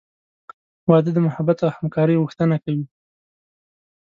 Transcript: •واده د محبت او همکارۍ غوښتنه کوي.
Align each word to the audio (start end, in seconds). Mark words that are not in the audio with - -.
•واده 0.89 1.11
د 1.13 1.17
محبت 1.27 1.57
او 1.65 1.69
همکارۍ 1.77 2.15
غوښتنه 2.21 2.55
کوي. 2.63 2.85